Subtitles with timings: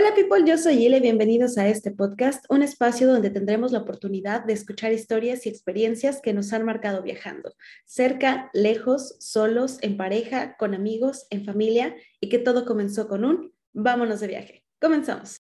[0.00, 4.42] Hola people, yo soy Ile, bienvenidos a este podcast, un espacio donde tendremos la oportunidad
[4.42, 7.52] de escuchar historias y experiencias que nos han marcado viajando,
[7.84, 13.52] cerca, lejos, solos, en pareja, con amigos, en familia y que todo comenzó con un
[13.74, 14.64] vámonos de viaje.
[14.80, 15.39] Comenzamos.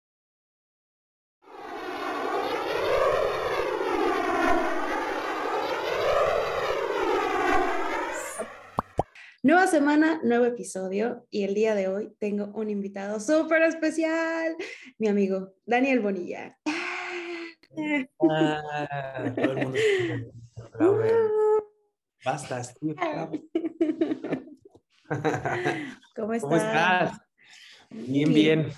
[9.48, 14.54] Nueva semana, nuevo episodio y el día de hoy tengo un invitado súper especial,
[14.98, 16.58] mi amigo Daniel Bonilla.
[18.28, 19.78] Ah, todo el mundo
[22.22, 22.60] Basta,
[26.14, 26.42] ¿Cómo estás?
[26.42, 27.18] ¿Cómo estás?
[27.88, 28.70] Bien, bien.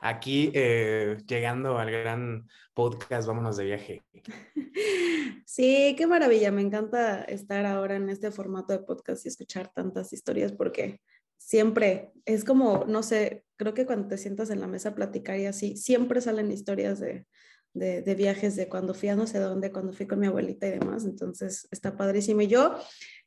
[0.00, 4.02] Aquí eh, llegando al gran podcast, vámonos de viaje.
[5.44, 6.52] Sí, qué maravilla.
[6.52, 11.00] Me encanta estar ahora en este formato de podcast y escuchar tantas historias porque
[11.38, 15.38] siempre es como, no sé, creo que cuando te sientas en la mesa a platicar
[15.38, 17.26] y así, siempre salen historias de,
[17.72, 20.68] de, de viajes, de cuando fui a no sé dónde, cuando fui con mi abuelita
[20.68, 21.06] y demás.
[21.06, 22.42] Entonces está padrísimo.
[22.42, 22.76] Y yo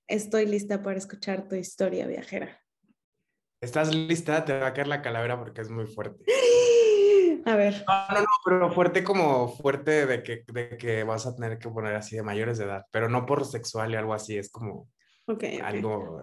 [0.07, 2.60] estoy lista para escuchar tu historia viajera.
[3.61, 4.43] ¿Estás lista?
[4.43, 6.25] Te va a caer la calavera porque es muy fuerte.
[7.45, 7.83] A ver.
[7.87, 11.69] No, no, no, pero fuerte como fuerte de que, de que vas a tener que
[11.69, 14.89] poner así de mayores de edad, pero no por sexual y algo así, es como
[15.27, 16.21] Okay, algo...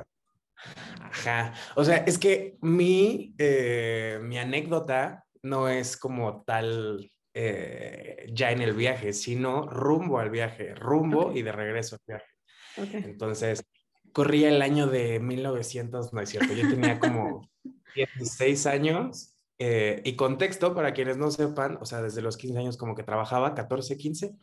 [1.00, 1.54] Ajá.
[1.76, 8.60] O sea, es que mi, eh, mi anécdota no es como tal eh, ya en
[8.60, 11.36] el viaje, sino rumbo al viaje, rumbo Ok.
[11.36, 13.06] y de regreso al viaje.
[13.06, 13.64] Entonces,
[14.18, 17.48] corría el año de 1900, no es cierto, yo tenía como
[17.94, 19.38] 16 años.
[19.60, 23.04] eh, y contexto, para quienes no sepan, o sea, desde los 15 años como que
[23.04, 24.34] trabajaba, 14, 15,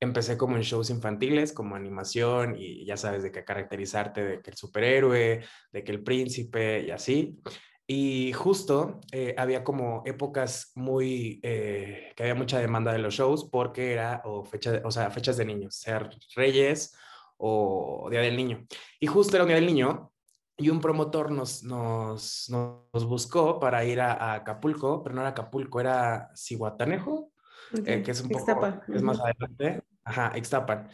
[0.00, 4.52] empecé como en shows infantiles, como animación y ya sabes de qué caracterizarte, de que
[4.52, 7.38] el superhéroe, de que el príncipe y así.
[7.86, 13.50] Y justo eh, había como épocas muy, eh, que había mucha demanda de los shows
[13.52, 16.94] porque era, o, fecha o sea, fechas de niños, ser Reyes
[17.40, 18.66] o Día del Niño.
[19.00, 20.12] Y justo era un Día del Niño
[20.56, 25.30] y un promotor nos, nos, nos buscó para ir a, a Acapulco, pero no era
[25.30, 27.32] Acapulco, era Cihuatanejo,
[27.72, 27.86] ok.
[27.86, 29.82] eh, que es un poco, Ixtapa, es más adelante.
[30.04, 30.88] Ajá, Ixtapan.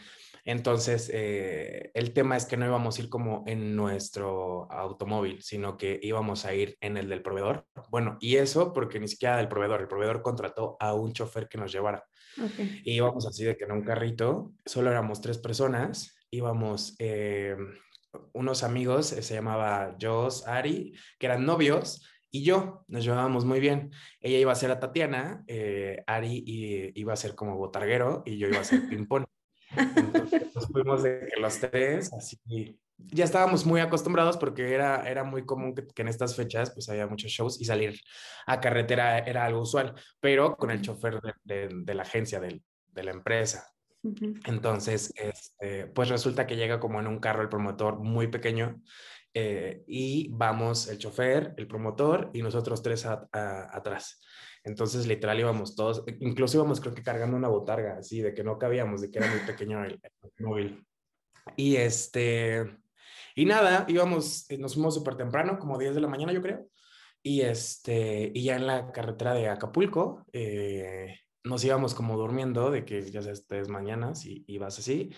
[0.45, 5.75] Entonces, eh, el tema es que no íbamos a ir como en nuestro automóvil, sino
[5.75, 7.65] que íbamos a ir en el del proveedor.
[7.89, 11.57] Bueno, y eso porque ni siquiera del proveedor, el proveedor contrató a un chofer que
[11.57, 12.05] nos llevara.
[12.41, 12.59] Ok.
[12.85, 17.55] Y íbamos así de que en un carrito, solo éramos tres personas, íbamos eh,
[18.33, 23.59] unos amigos, eh, se llamaba Jos, Ari, que eran novios, y yo, nos llevábamos muy
[23.59, 23.91] bien.
[24.19, 26.43] Ella iba a ser a Tatiana, eh, Ari
[26.95, 29.25] iba a ser como botarguero y yo iba a ser ping-pong.
[29.95, 32.39] Entonces nos fuimos de que los tres, así,
[32.97, 36.89] ya estábamos muy acostumbrados porque era, era muy común que, que en estas fechas pues
[36.89, 37.99] había muchos shows y salir
[38.45, 42.63] a carretera era algo usual, pero con el chofer de, de- de la agencia, del-
[42.87, 43.71] de la empresa.
[44.45, 48.81] Entonces, este, pues resulta que llega como en un carro el promotor muy pequeño
[49.33, 54.21] eh, y vamos el chofer, el promotor y nosotros tres a- a- atrás.
[54.63, 58.57] Entonces, literal íbamos todos, incluso íbamos creo que cargando una botarga, así, de que no
[58.57, 60.85] cabíamos, de que era muy pequeño el, el móvil.
[61.55, 62.77] Y este,
[63.35, 66.67] y nada, íbamos, eh, nos fuimos súper temprano, como 10 de la mañana yo creo,
[67.23, 71.15] y este, y ya en la carretera de Acapulco, eh,
[71.47, 75.11] nos íbamos como durmiendo, de que ya sabes, tres mañanas y, y vas así.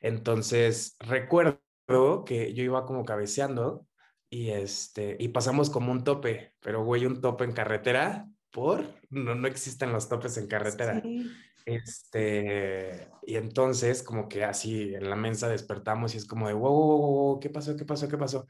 [0.00, 1.60] Entonces, recuerdo
[2.24, 3.86] que yo iba como cabeceando
[4.30, 8.84] y este, y pasamos como un tope, pero güey, un tope en carretera, ¿por?
[9.10, 11.00] No, no existen los topes en carretera.
[11.00, 11.30] Sí.
[11.64, 16.72] Este, y entonces como que así en la mesa despertamos y es como de, wow,
[16.72, 17.76] wow, wow, wow, ¿qué pasó?
[17.76, 18.08] ¿Qué pasó?
[18.08, 18.46] ¿Qué pasó?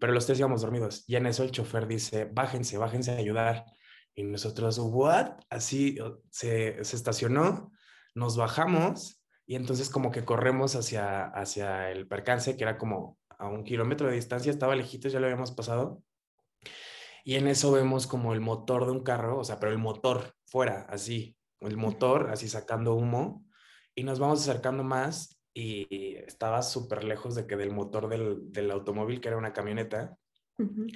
[0.00, 1.04] Pero los tres íbamos dormidos.
[1.06, 3.66] Y en eso el chofer dice, bájense, bájense a ayudar.
[4.14, 5.38] Y nosotros, ¿what?
[5.48, 5.98] Así
[6.30, 7.72] se, se estacionó,
[8.14, 13.48] nos bajamos y entonces como que corremos hacia, hacia el percance, que era como a
[13.48, 16.02] un kilómetro de distancia, estaba lejitos, ya lo habíamos pasado.
[17.24, 20.34] Y en eso vemos como el motor de un carro, o sea, pero el motor
[20.46, 23.44] fuera, así, el motor así sacando humo.
[23.94, 28.70] Y nos vamos acercando más y estaba súper lejos de que del motor del, del
[28.70, 30.16] automóvil, que era una camioneta.
[30.58, 30.86] Ujú.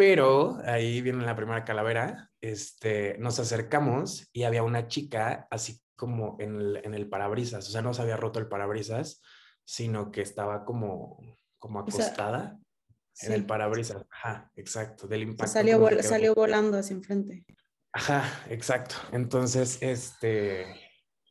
[0.00, 6.38] Pero ahí viene la primera calavera, este, nos acercamos y había una chica así como
[6.40, 9.20] en el, en el parabrisas, o sea, no se había roto el parabrisas,
[9.62, 11.18] sino que estaba como,
[11.58, 12.58] como O sea, acostada
[13.20, 14.02] en el parabrisas.
[14.10, 15.52] Ajá, exacto, del impacto.
[15.52, 17.44] salió, vol- salió volando hacia enfrente.
[17.92, 18.94] Ajá, exacto.
[19.12, 20.64] Entonces, este,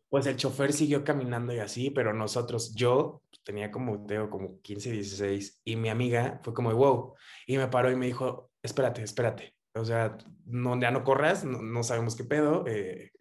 [0.09, 4.91] pues el chofer siguió caminando y así, pero nosotros, yo tenía como, tengo como 15,
[4.91, 7.15] 16, y mi amiga fue como, wow,
[7.45, 9.55] y me paró y me dijo, espérate, espérate.
[9.75, 13.11] o sea, no, ya no corras, no, sabemos qué pedo, eh,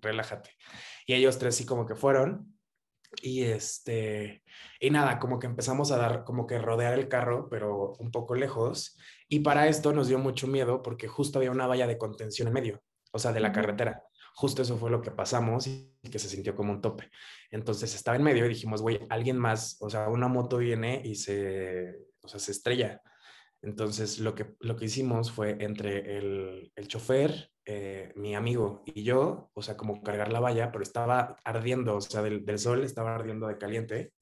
[0.00, 0.50] relájate.
[1.06, 2.56] Y ellos tres sí como que fueron.
[3.22, 4.42] Y este,
[4.80, 8.34] y nada, como que empezamos a dar, como que rodear el carro, pero un poco
[8.34, 8.98] lejos.
[9.28, 12.54] Y para esto nos dio mucho miedo porque justo había una valla de contención en
[12.54, 12.82] medio,
[13.12, 14.02] o sea, de la carretera.
[14.38, 17.10] Justo eso fue lo que pasamos y que se sintió como un tope.
[17.50, 21.14] Entonces estaba en medio y dijimos, güey, alguien más, o sea, una moto viene y
[21.14, 23.00] se, o sea, se estrella.
[23.62, 29.04] Entonces lo que, lo que hicimos fue entre el, el chofer, eh, mi amigo y
[29.04, 32.84] yo, o sea, como cargar la valla, pero estaba ardiendo, o sea, del, del sol
[32.84, 34.12] estaba ardiendo de caliente.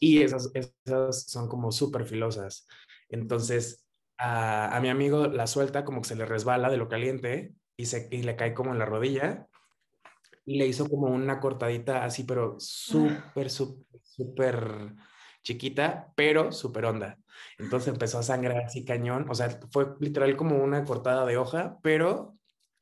[0.00, 2.66] Y esas, esas son como súper filosas.
[3.08, 3.86] Entonces,
[4.18, 7.86] a, a, mi amigo la suelta como que se le resbala de lo caliente y,
[7.86, 9.46] se, y le cae como en la rodilla
[10.44, 14.94] y le hizo como una cortadita así, pero súper, súper, súper
[15.42, 17.18] chiquita, pero súper honda.
[17.58, 21.78] Entonces empezó a sangrar así cañón, o sea, fue literal como una cortada de hoja,
[21.82, 22.34] pero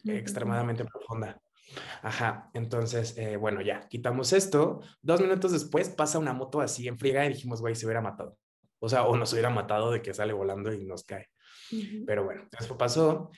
[0.04, 1.40] extremadamente profunda.
[2.02, 4.80] Ajá, entonces, eh, bueno, ya, quitamos esto.
[5.02, 8.36] Dos minutos después pasa una moto así en friega y dijimos, güey, se hubiera matado.
[8.80, 11.28] O sea, o nos hubiera matado de que sale volando y nos cae.
[12.06, 13.30] Pero bueno, eso pasó.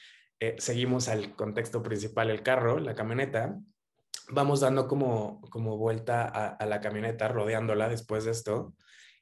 [0.42, 3.60] Eh, seguimos al contexto principal, el carro, la camioneta.
[4.30, 8.74] Vamos dando como, como vuelta a, la camioneta, rodeándola después de esto.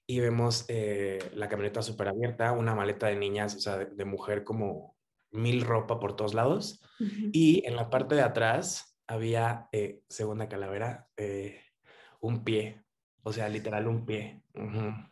[0.07, 4.45] Y vemos eh, la camioneta súper abierta, una maleta de niñas, o sea, de mujer
[4.45, 4.97] como
[5.33, 6.81] mil ropa por todos lados.
[7.33, 11.09] Y en la parte de atrás había, eh, segunda calavera,
[12.21, 12.83] un pie.
[13.25, 14.43] O sea, literal un pie.
[14.55, 15.11] No.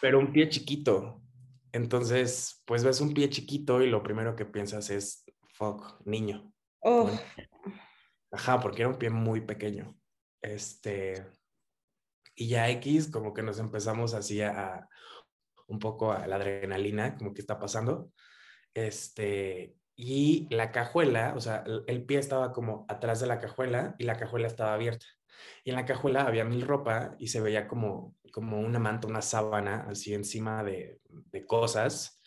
[0.00, 1.22] Pero un pie chiquito.
[1.72, 6.52] Entonces, pues ves un pie chiquito y lo primero que piensas es, fuck, niño.
[6.80, 7.10] Oh.
[8.30, 9.96] ajá, porque era un pie muy pequeño.
[10.42, 11.26] Este,
[12.34, 14.88] y ya X, como que nos empezamos así a,
[15.66, 18.10] un poco a la adrenalina, como que está pasando.
[18.74, 24.04] Este, y la cajuela, o sea, el, pie estaba como atrás de la cajuela y
[24.04, 25.06] la cajuela estaba abierta.
[25.64, 29.22] Y en la cajuela había mil ropa y se veía como, como una manta, una
[29.22, 32.20] sábana así encima de, de cosas,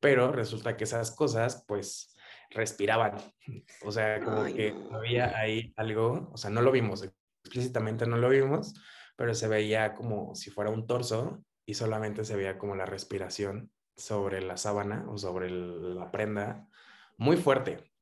[0.00, 2.16] pero resulta que esas cosas pues
[2.50, 3.16] respiraban.
[3.84, 7.02] O sea, como que había ahí algo, o sea, no lo vimos,
[7.42, 8.74] explícitamente no lo vimos,
[9.16, 13.70] pero se veía como si fuera un torso y solamente se veía como la respiración
[13.96, 16.68] sobre la sábana o sobre la prenda
[17.16, 17.92] muy fuerte.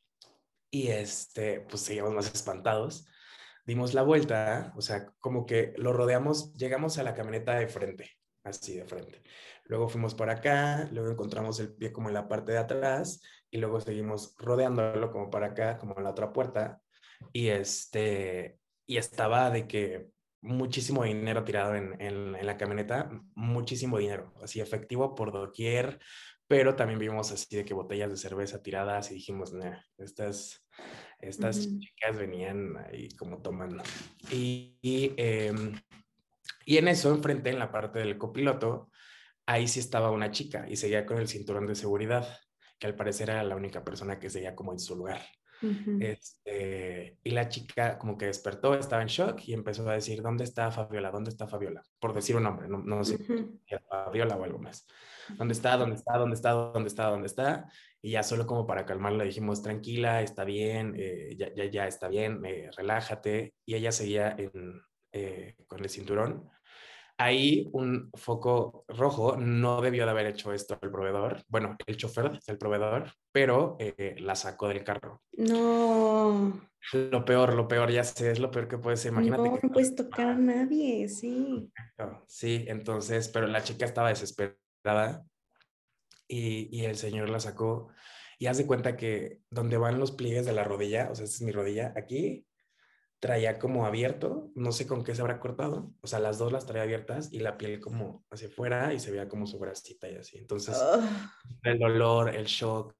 [0.70, 3.06] Y este, pues seguimos más espantados.
[3.70, 8.10] Dimos la vuelta, o sea, como que lo rodeamos, llegamos a la camioneta de frente,
[8.42, 9.22] así de frente.
[9.66, 13.58] Luego fuimos por acá, luego encontramos el pie como en la parte de atrás y
[13.58, 16.82] luego seguimos rodeándolo como para acá, como en la otra puerta.
[17.32, 20.08] Y este, y estaba de que
[20.40, 26.00] muchísimo dinero tirado en, en, la camioneta, muchísimo dinero, así efectivo por doquier,
[26.48, 30.66] pero también vimos así de que botellas de cerveza tiradas y dijimos, nah, estas,
[31.22, 33.82] estas chicas venían ahí como tomando.
[34.30, 35.72] Y, y, em,
[36.64, 38.90] y en eso, enfrente, en la parte del copiloto,
[39.46, 42.26] ahí sí estaba una chica y seguía con el cinturón de seguridad,
[42.78, 45.20] que al parecer era la única persona que seguía como en su lugar
[46.00, 50.44] este, y la chica como que despertó, estaba en shock y empezó a decir, ¿dónde
[50.44, 51.10] está Fabiola?
[51.10, 51.82] ¿Dónde está Fabiola?
[51.98, 53.18] Por decir un nombre, no, no sé,
[53.88, 54.86] Fabiola o algo más.
[55.36, 55.76] ¿Dónde está?
[55.76, 56.16] ¿Dónde está?
[56.16, 56.50] ¿Dónde está?
[56.52, 57.06] ¿Dónde está?
[57.10, 57.70] ¿Dónde está?
[58.02, 62.08] Y ya solo como para calmarla dijimos, tranquila, está bien, eh, ya, ya, ya está
[62.08, 63.54] bien, eh, relájate.
[63.66, 64.80] Y ella seguía en,
[65.12, 66.50] eh, con el cinturón
[67.20, 72.40] ahí un foco rojo no debió de haber hecho esto el proveedor, bueno, el chofer
[72.40, 75.20] del proveedor, pero eh, la sacó del carro.
[75.32, 76.58] No.
[76.92, 79.42] Lo peor, lo peor, ya sé, es lo peor que puedes imagínate.
[79.42, 81.70] No, no puedes tocar a nadie, sí.
[82.26, 85.22] Sí, entonces, pero la chica estaba desesperada
[86.30, 87.88] y, y el señor la sacó.
[88.38, 91.36] Y haz de cuenta que donde van los pliegues de la rodilla, o sea, esta
[91.36, 92.46] es mi rodilla, aquí
[93.20, 96.64] traía como abierto, no sé con qué se habrá cortado, o sea, las dos las
[96.64, 100.16] traía abiertas y la piel como hacia afuera y se veía como su bracita y
[100.16, 100.38] así.
[100.38, 100.82] Entonces,
[101.64, 102.94] el dolor, el shock,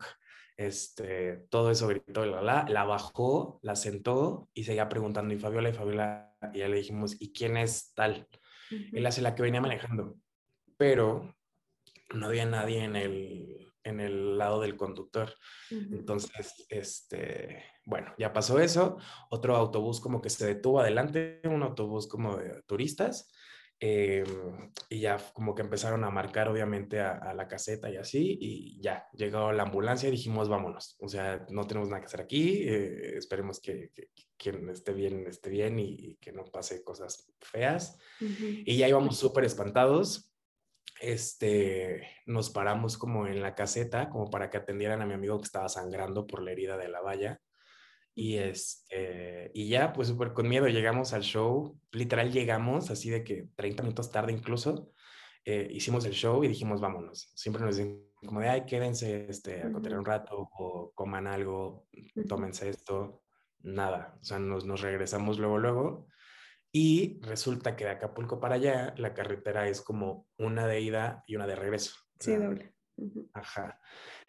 [0.59, 5.71] este, todo eso gritó, la, la, la bajó, la sentó y seguía preguntando, y Fabiola,
[5.71, 8.29] y Fabiola, y ya le dijimos, ¿y quién es tal?
[8.93, 10.19] Él hace la que venía manejando,
[10.77, 11.35] pero
[12.15, 15.35] no había nadie en el, en el lado del conductor.
[15.71, 18.99] Entonces, este, bueno, ya pasó eso.
[19.31, 23.33] Otro autobús como que se detuvo adelante, un autobús como de turistas.
[23.83, 24.25] Eh,
[24.91, 29.07] y ya como que empezaron a marcar obviamente a, la caseta y así, y ya
[29.15, 33.17] llegó la ambulancia y dijimos vámonos, o sea, no tenemos nada que hacer aquí, eh,
[33.17, 33.91] esperemos que,
[34.37, 37.99] quien esté bien esté bien y, que no pase cosas feas.
[38.21, 40.30] Y ya íbamos súper espantados,
[41.01, 45.45] este, nos paramos como en la caseta, como para que atendieran a mi amigo que
[45.45, 47.41] estaba sangrando por la herida de la valla.
[48.15, 53.25] Y, este, y ya, pues súper con miedo, llegamos al show, literal llegamos, así de
[53.25, 54.93] que 30 minutos tarde incluso,
[55.45, 57.33] eh, hicimos el show y dijimos, vámonos.
[57.35, 61.87] Siempre nos dicen como de, ay, quédense este, a contar un rato o coman algo,
[62.29, 63.23] tómense esto,
[63.63, 64.19] nada.
[64.21, 66.07] O sea, nos, nos regresamos luego, luego.
[66.73, 71.37] Y resulta que de Acapulco para allá, la carretera es como una de ida y
[71.37, 71.97] una de regreso.
[72.19, 72.75] Sí, doble.
[73.33, 73.81] Ajá.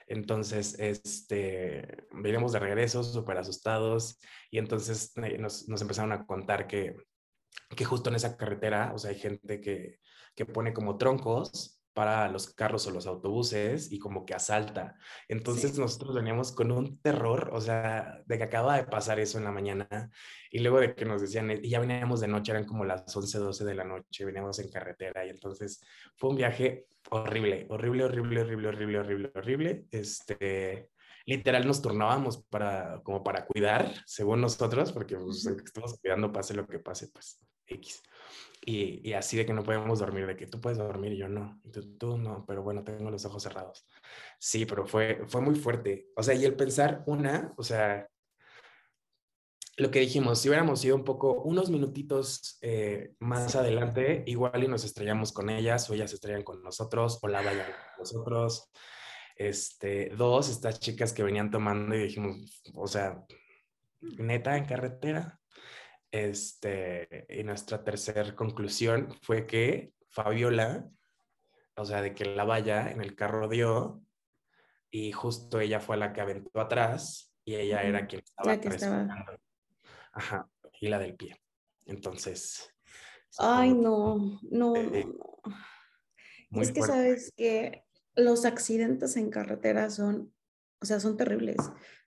[0.08, 4.20] Entonces, este, venimos de regreso súper asustados
[4.50, 6.98] y entonces eh, nos, nos, empezaron a contar que,
[7.76, 10.00] que justo en esa carretera, o sea, hay gente que,
[10.36, 14.96] que pone como troncos para los carros o los autobuses y como que asalta.
[15.28, 19.44] Entonces nosotros veníamos con un terror, o sea, de que acaba de pasar eso en
[19.44, 20.12] la mañana
[20.50, 23.38] y luego de que nos decían, y ya veníamos de noche, eran como las 11,
[23.40, 25.84] 12 de la noche, veníamos en carretera y entonces
[26.16, 29.86] fue un viaje horrible, horrible, horrible, horrible, horrible, horrible, horrible.
[29.92, 30.90] Este,
[31.26, 36.68] literal nos turnábamos para, como para cuidar, según nosotros, porque pues, estamos cuidando, pase lo
[36.68, 37.40] que pase, pues
[37.76, 38.04] X.
[38.64, 41.28] Y, y, así de que no podemos dormir, de que tú puedes dormir y yo
[41.28, 43.88] no, y tú, tú, no, pero bueno, tengo los ojos cerrados.
[44.38, 46.10] Sí, pero fue, fue muy fuerte.
[46.16, 48.08] O sea, y el pensar una, o sea,
[49.78, 54.68] lo que dijimos, si hubiéramos ido un poco, unos minutitos eh, más adelante, igual y
[54.68, 58.70] nos estrellamos con ellas, o ellas se estrellan con nosotros, o la vayan con nosotros.
[59.36, 63.26] Este, dos, estas chicas que venían tomando y dijimos, o sea,
[64.02, 65.41] neta en carretera,
[66.12, 70.90] este, y nuestra tercera conclusión fue que Fabiola,
[71.76, 74.02] o sea, de que la valla en el carro dio
[74.90, 79.40] y justo ella fue la que aventó atrás y ella era quien estaba, que estaba...
[80.12, 80.50] Ajá,
[80.80, 81.42] y la del pie.
[81.86, 82.70] Entonces.
[83.38, 86.62] Ay, no, no, eh, no.
[86.62, 90.34] Es que sabes que los accidentes en carretera son,
[90.82, 91.58] o sea, son terribles.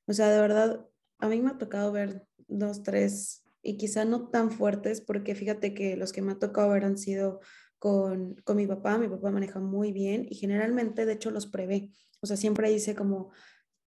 [0.07, 0.87] O sea, de verdad,
[1.19, 5.75] a mí me ha tocado ver dos, tres y quizá no tan fuertes, porque fíjate
[5.75, 7.41] que los que me ha tocado ver han sido
[7.79, 11.91] con, con mi papá, mi papá maneja muy bien y generalmente, de hecho, los prevé.
[12.21, 13.33] O sea, siempre dice como,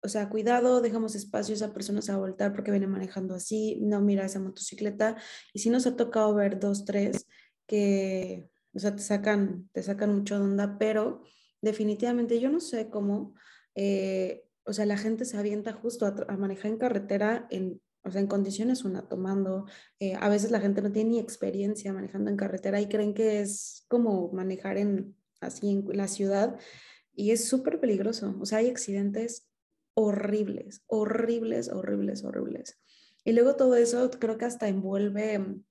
[0.04, 3.80] o sea, cuidado, dejamos espacio, esa persona se va a voltar porque viene manejando así,
[3.82, 5.16] no mira esa motocicleta.
[5.54, 7.28] Y si nos ha tocado ver dos, tres
[7.66, 11.24] que, o sea, te sacan, te sacan mucho de onda, pero
[11.62, 13.36] definitivamente yo no sé cómo,
[13.76, 18.12] eh, o sea, la gente se avienta justo a, a manejar en carretera en o
[18.12, 19.66] sea, en condiciones una tomando.
[20.00, 23.42] Eh, a veces la gente no tiene ni experiencia manejando en carretera y creen que
[23.42, 26.60] es como manejar en así en la ciudad
[27.14, 28.36] y es súper peligroso.
[28.40, 29.48] O sea, hay accidentes
[29.94, 32.80] horribles, horribles, horribles, horribles.
[33.24, 35.64] Y luego todo eso creo que hasta envuelve mm,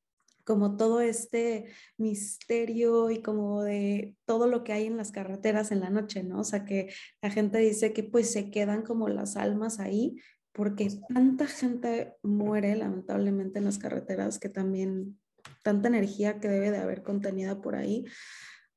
[0.45, 5.81] como todo este misterio y como de todo lo que hay en las carreteras en
[5.81, 6.41] la noche, ¿no?
[6.41, 10.17] O sea, que la gente dice que pues se quedan como las almas ahí
[10.53, 15.19] porque tanta gente muere lamentablemente en las carreteras que también
[15.63, 18.05] tanta energía que debe de haber contenida por ahí.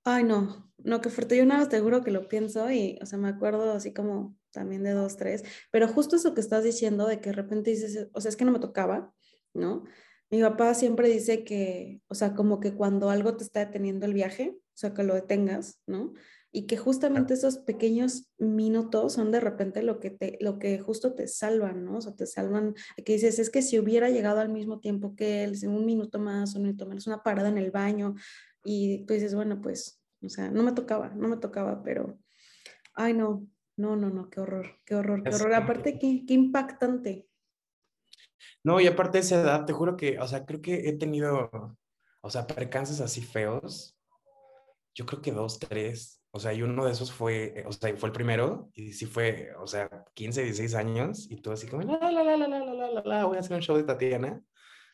[0.04, 1.38] Ay, no, no, qué fuerte.
[1.38, 4.92] Yo nada, seguro que lo pienso y, o sea, me acuerdo así como también de
[4.92, 8.30] dos, tres, pero justo eso que estás diciendo de que de repente dices, o sea,
[8.30, 9.14] es que no me tocaba,
[9.54, 9.86] ¿no?
[10.30, 14.14] Mi papá siempre dice que, o sea, como que cuando algo te está deteniendo el
[14.14, 16.14] viaje, o sea, que lo detengas, ¿no?
[16.56, 21.16] Y que justamente esos pequeños minutos son de repente lo que te lo que justo
[21.16, 21.98] te salvan, ¿no?
[21.98, 25.44] O sea, te salvan, que dices, es que si hubiera llegado al mismo tiempo que
[25.44, 28.14] él, un minuto más, un minuto menos, una parada en el baño
[28.64, 32.20] y tú dices, bueno, pues, o sea, no me tocaba, no me tocaba, pero
[32.94, 35.56] ay no, no, no, no, qué horror, qué horror, qué horror.
[35.56, 37.28] Aparte qué, qué impactante.
[38.64, 41.50] No, y aparte de esa edad, te juro que, o sea, creo que he tenido,
[42.22, 43.98] o sea, percances así feos.
[44.94, 47.96] Yo creo que dos, tres, o sea, y uno de esos fue, eh, o sea,
[47.96, 51.84] fue el primero, y sí fue, o sea, 15, 16 años, y tú así como,
[51.84, 54.42] la, la, la, la, la, la, la, la, voy a hacer un show de Tatiana.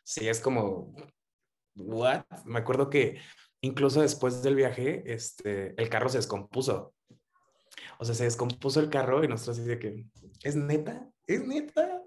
[0.04, 0.94] Sí, es como,
[1.76, 2.26] ¿what?
[2.44, 3.22] Me acuerdo que
[3.62, 6.94] incluso después del viaje, este, el carro se descompuso.
[8.00, 10.06] O sea, se descompuso el carro y nosotros así de que,
[10.44, 11.10] ¿es neta?
[11.26, 12.04] ¿Es neta?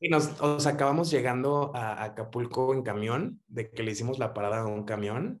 [0.00, 4.34] Y nos, o sea, acabamos llegando a Acapulco en camión, de que le hicimos la
[4.34, 5.40] parada a un camión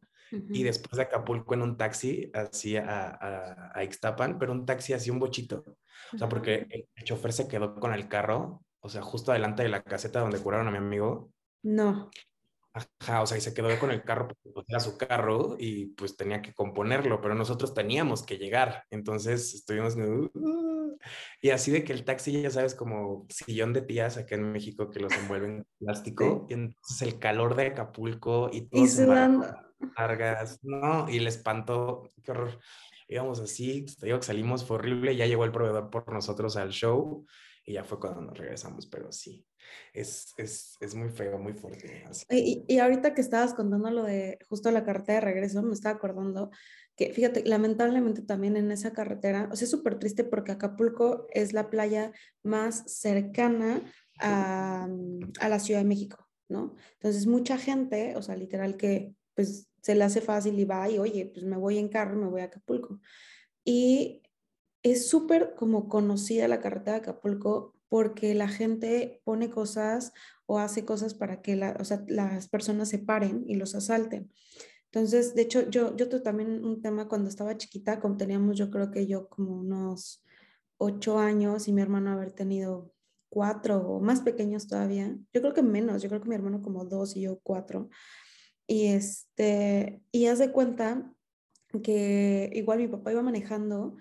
[0.50, 5.10] y después de Acapulco en un taxi así a, a, Ixtapan, pero un taxi así
[5.10, 5.64] un bochito.
[6.12, 9.68] O sea, porque el chofer se quedó con el carro, o sea, justo adelante de
[9.68, 11.32] la caseta donde curaron a mi amigo.
[11.62, 12.10] No.
[12.74, 15.86] Ajá, o sea, y se quedó con el carro porque pues, era su carro y
[15.88, 18.84] pues tenía que componerlo, pero nosotros teníamos que llegar.
[18.90, 20.30] Entonces estuvimos, uh,
[21.40, 24.90] Y así de que el taxi, ya sabes, como sillón de tías acá en México
[24.90, 26.46] que los envuelven en plástico.
[26.48, 29.58] Y entonces el calor de Acapulco y todo.
[29.96, 32.60] Largas, no, y el espanto, qué horror.
[33.08, 35.16] Íbamos así, te digo que salimos, fue horrible.
[35.16, 37.26] Ya llegó el proveedor por nosotros al show
[37.64, 39.46] y ya fue cuando nos regresamos, pero sí,
[39.92, 42.04] es, es, es muy feo, muy fuerte.
[42.28, 45.94] Y, y, ahorita que estabas contando lo de justo la carretera de regreso, me estaba
[45.94, 46.50] acordando
[46.96, 51.52] que, fíjate, lamentablemente también en esa carretera, o sea, es súper triste porque Acapulco es
[51.52, 53.82] la playa más cercana
[54.20, 54.88] a,
[55.40, 56.74] a la Ciudad de México, ¿no?
[56.94, 60.98] Entonces, mucha gente, o sea, literal que pues se le hace fácil y va y,
[60.98, 63.00] oye, pues me voy en carro, me voy a Acapulco.
[63.64, 64.22] Y
[64.82, 70.12] es súper como conocida la carretera de Acapulco porque la gente pone cosas
[70.46, 74.32] o hace cosas para que las personas se paren y los asalten.
[74.92, 78.90] Entonces, de hecho, yo, yo también un tema cuando estaba chiquita, como teníamos yo creo
[78.90, 80.22] que yo como unos
[80.76, 82.92] ocho años y mi hermano haber tenido
[83.30, 86.84] cuatro o más pequeños todavía, yo creo que menos, yo creo que mi hermano como
[86.84, 87.88] dos y yo cuatro.
[88.66, 91.10] Y este, y haz de cuenta
[91.82, 93.96] que igual mi papá iba manejando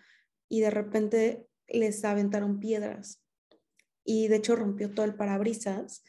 [0.49, 3.23] y de repente les aventaron piedras
[4.03, 6.03] y de hecho rompió todo el parabrisas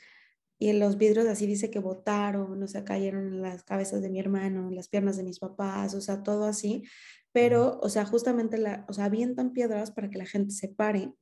[0.62, 4.08] y en los vidrios así dice que botaron, o sea, cayeron en las cabezas de
[4.10, 6.84] mi hermano, en las piernas de mis papás, o sea, todo así,
[7.32, 11.12] pero, o sea, justamente, la, o sea, avientan piedras para que la gente se pare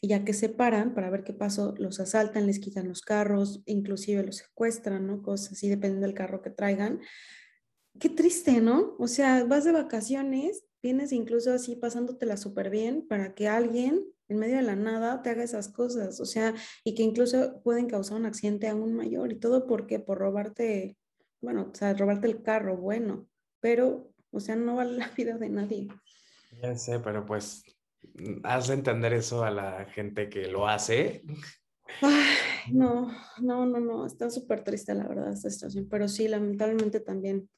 [0.00, 3.64] y ya que se paran para ver qué pasó, los asaltan, les quitan los carros,
[3.66, 5.22] inclusive los secuestran, ¿no?
[5.22, 7.00] Cosas así, dependiendo del carro que traigan.
[7.98, 8.94] Qué triste, ¿no?
[9.00, 14.38] O sea, vas de vacaciones vienes incluso así pasándotela súper bien para que alguien en
[14.38, 18.18] medio de la nada te haga esas cosas, o sea, y que incluso pueden causar
[18.18, 20.98] un accidente aún mayor y todo porque por robarte,
[21.40, 23.26] bueno, o sea, robarte el carro, bueno,
[23.60, 25.88] pero, o sea, no vale la vida de nadie.
[26.62, 27.64] Ya sé, pero pues
[28.42, 31.22] haz de entender eso a la gente que lo hace.
[32.02, 33.10] Ay, no,
[33.40, 37.48] no, no, no, está súper triste la verdad esta situación, pero sí, lamentablemente también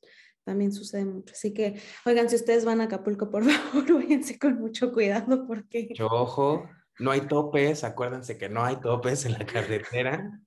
[0.46, 1.34] también sucede mucho.
[1.34, 5.88] Así que, oigan, si ustedes van a Acapulco, por favor, váyanse con mucho cuidado porque...
[5.92, 6.68] Yo, ojo,
[7.00, 10.40] no hay topes, acuérdense que no hay topes en la carretera.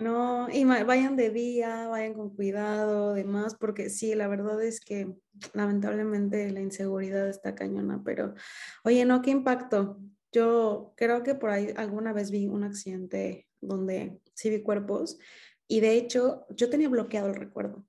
[0.00, 5.14] No, y vayan de día, vayan con cuidado, demás, porque sí, la verdad es que
[5.52, 8.32] lamentablemente la inseguridad está cañona, pero
[8.82, 9.98] oye, no, qué impacto.
[10.32, 15.18] Yo creo que por ahí alguna vez vi un accidente donde sí vi cuerpos
[15.68, 17.84] y de hecho yo tenía bloqueado el recuerdo.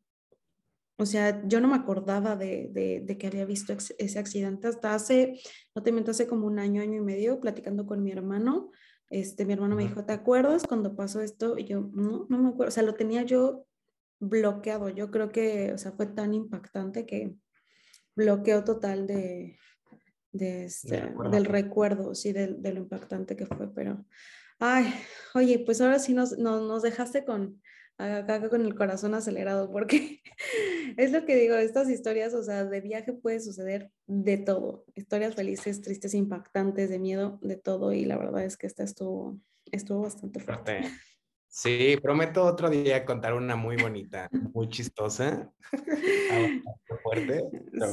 [1.02, 2.70] O sea, yo no me acordaba de,
[3.04, 5.42] de, que había visto ese accidente hasta hace,
[5.74, 8.70] no te miento, hace como un año, año y medio, platicando con mi hermano.
[9.10, 11.58] Este, mi hermano me dijo, ¿te acuerdas cuando pasó esto?
[11.58, 12.68] Y yo, no, no me acuerdo.
[12.68, 13.66] O sea, lo tenía yo
[14.20, 14.90] bloqueado.
[14.90, 17.34] Yo creo que, o sea, fue tan impactante que
[18.16, 19.58] bloqueo total de,
[20.32, 23.74] de este, del recuerdo, sí, de, de, lo impactante que fue.
[23.74, 24.06] Pero,
[24.60, 24.94] ay,
[25.34, 27.60] oye, pues ahora sí nos, nos, nos dejaste con,
[28.02, 30.22] acá con el corazón acelerado, porque
[30.98, 35.36] es lo que digo, estas historias, o sea, de viaje puede suceder de todo, historias
[35.36, 39.38] felices, tristes, impactantes, de miedo, de todo, y la verdad es que esta estuvo,
[39.72, 40.82] estuvo bastante fuerte.
[41.54, 45.52] Sí, prometo otro día contar una muy bonita, muy chistosa.
[47.04, 47.44] fuerte.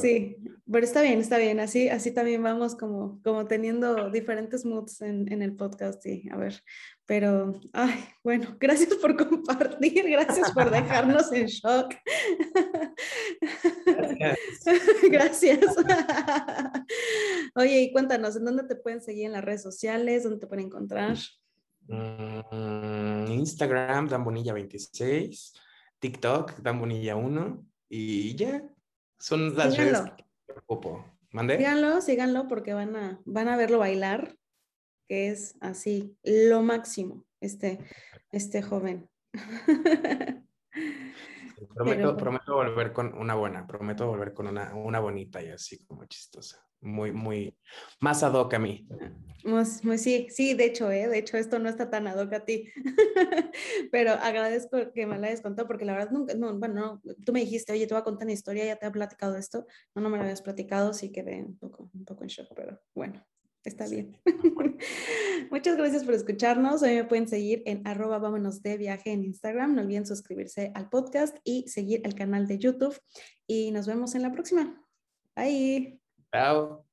[0.01, 0.37] Sí,
[0.71, 1.59] pero está bien, está bien.
[1.59, 6.07] Así, así también vamos como, como teniendo diferentes moods en, en el podcast.
[6.07, 6.63] Y a ver,
[7.05, 11.95] pero, ay, bueno, gracias por compartir, gracias por dejarnos en shock.
[13.87, 14.61] Gracias.
[15.11, 15.77] gracias.
[17.57, 20.23] Oye, y cuéntanos, ¿en dónde te pueden seguir en las redes sociales?
[20.23, 21.17] ¿Dónde te pueden encontrar?
[21.89, 25.59] Mm, Instagram, Dambonilla26,
[25.99, 28.63] TikTok, Dambonilla1 y ya,
[29.19, 30.03] son las redes
[31.31, 31.57] ¿Mande?
[31.57, 34.37] Síganlo, síganlo porque van a, van a verlo bailar,
[35.09, 37.79] que es así, lo máximo, este,
[38.33, 39.09] este joven.
[41.75, 46.05] Prometo, prometo volver con una buena, prometo volver con una, una bonita y así como
[46.07, 47.57] chistosa muy, muy,
[48.01, 48.87] más ad hoc a mí.
[49.45, 51.09] Muy, sí, sí, de hecho, ¿eh?
[51.09, 52.69] de hecho esto no está tan ad hoc a ti,
[53.93, 57.41] pero agradezco que me la hayas contado porque la verdad nunca, no, bueno, tú me
[57.41, 60.11] dijiste, oye, te voy a contar una historia, ya te he platicado esto, no, no
[60.11, 63.25] me lo habías platicado, sí quedé un poco, un poco en shock, pero bueno,
[63.69, 64.17] está bien.
[65.51, 66.83] Muchas gracias por escucharnos.
[66.83, 69.75] Hoy me pueden seguir en arroba vámonos de viaje en Instagram.
[69.75, 72.99] No olviden suscribirse al podcast y seguir el canal de YouTube.
[73.47, 74.83] Y nos vemos en la próxima.
[75.37, 76.01] Bye.
[76.33, 76.88] Chao.